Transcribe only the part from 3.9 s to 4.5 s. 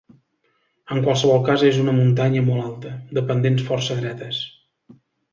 dretes.